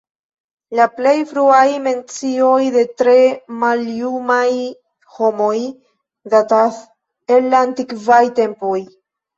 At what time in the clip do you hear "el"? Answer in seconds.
7.39-7.53